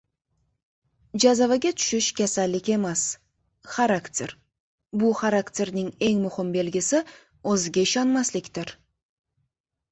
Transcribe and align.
Jazavaga 1.25 1.71
tushish— 1.81 2.07
kasallik 2.19 2.71
emas, 2.77 3.03
xarakter: 3.75 4.35
bu 5.03 5.13
xarakterning 5.21 5.93
eng 6.11 6.19
muhim 6.27 6.53
belgisi 6.59 7.05
o‘ziga 7.55 7.89
ishonmaslikdir. 7.91 8.77